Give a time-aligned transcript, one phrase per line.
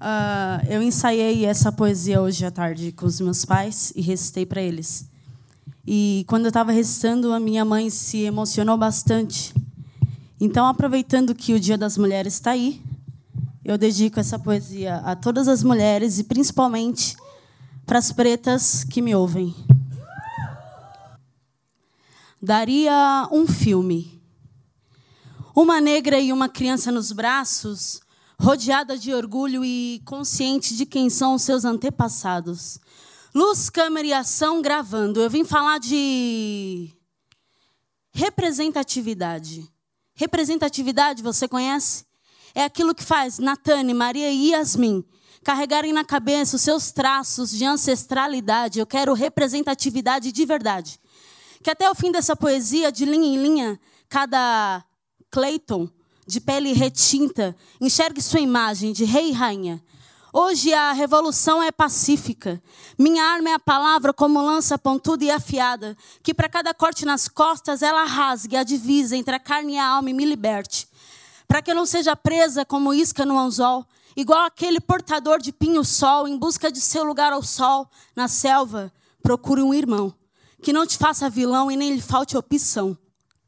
[0.00, 4.62] Uh, eu ensaiei essa poesia hoje à tarde com os meus pais e recitei para
[4.62, 5.08] eles.
[5.86, 9.54] E quando eu estava recitando, a minha mãe se emocionou bastante.
[10.40, 12.80] Então, aproveitando que o Dia das Mulheres está aí,
[13.64, 17.16] eu dedico essa poesia a todas as mulheres e principalmente
[17.84, 19.54] para as pretas que me ouvem.
[22.42, 24.18] Daria um filme.
[25.54, 28.00] Uma negra e uma criança nos braços,
[28.40, 32.80] rodeada de orgulho e consciente de quem são os seus antepassados.
[33.34, 35.20] Luz, câmera e ação gravando.
[35.20, 36.90] Eu vim falar de
[38.12, 39.70] representatividade.
[40.14, 42.06] Representatividade, você conhece?
[42.54, 45.04] É aquilo que faz Natane, Maria e Yasmin
[45.42, 48.78] carregarem na cabeça os seus traços de ancestralidade.
[48.78, 50.98] Eu quero representatividade de verdade.
[51.62, 54.84] Que até o fim dessa poesia, de linha em linha, cada
[55.30, 55.88] Clayton,
[56.30, 59.82] de pele retinta, enxergue sua imagem de rei e rainha.
[60.32, 62.62] Hoje a revolução é pacífica.
[62.96, 67.28] Minha arma é a palavra como lança pontuda e afiada, que para cada corte nas
[67.28, 70.88] costas ela rasgue a divisa entre a carne e a alma e me liberte
[71.50, 73.84] para que eu não seja presa como isca no anzol,
[74.16, 78.92] igual aquele portador de pinho-sol em busca de seu lugar ao sol na selva.
[79.20, 80.14] Procure um irmão
[80.62, 82.96] que não te faça vilão e nem lhe falte opção.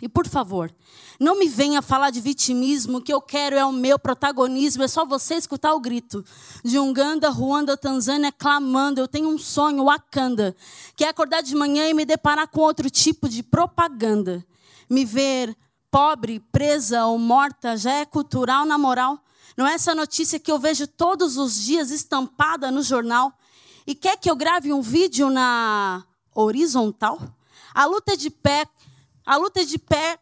[0.00, 0.72] E por favor,
[1.18, 4.88] não me venha falar de vitimismo, o que eu quero é o meu protagonismo, é
[4.88, 6.24] só você escutar o grito
[6.64, 10.54] de Uganda, Ruanda, Tanzânia clamando, eu tenho um sonho, Wakanda,
[10.94, 14.46] que é acordar de manhã e me deparar com outro tipo de propaganda.
[14.88, 15.56] Me ver
[15.90, 19.18] pobre, presa ou morta já é cultural na moral?
[19.56, 23.32] Não é essa notícia que eu vejo todos os dias estampada no jornal?
[23.84, 27.18] E quer que eu grave um vídeo na horizontal?
[27.74, 28.66] A luta é de pé,
[29.28, 30.18] a luta é de pé,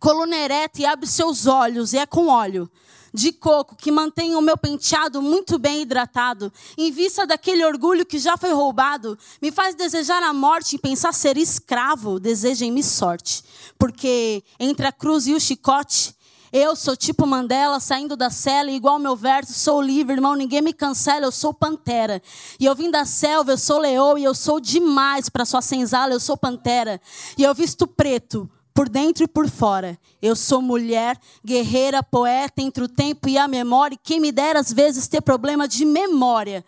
[0.00, 2.70] coluna ereta e abre seus olhos e é com óleo
[3.12, 8.18] de coco que mantém o meu penteado muito bem hidratado, em vista daquele orgulho que
[8.18, 13.44] já foi roubado, me faz desejar a morte e pensar ser escravo, desejem-me sorte.
[13.78, 16.12] Porque entre a cruz e o chicote,
[16.56, 20.72] eu sou tipo Mandela, saindo da cela, igual meu verso, sou livre, irmão, ninguém me
[20.72, 22.22] cancela, eu sou pantera.
[22.60, 26.12] E eu vim da selva, eu sou leão, e eu sou demais para sua senzala,
[26.12, 27.00] eu sou pantera.
[27.36, 29.98] E eu visto preto, por dentro e por fora.
[30.22, 34.60] Eu sou mulher, guerreira, poeta entre o tempo e a memória, e quem me dera
[34.60, 36.64] às vezes ter problema de memória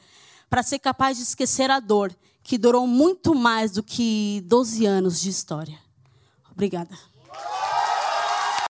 [0.50, 5.20] para ser capaz de esquecer a dor, que durou muito mais do que 12 anos
[5.20, 5.78] de história.
[6.50, 6.98] Obrigada.